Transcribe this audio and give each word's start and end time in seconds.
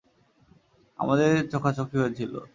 আমাদের 0.99 1.31
চোখাচোখি 1.51 1.97
হয়েছিলো। 1.97 2.39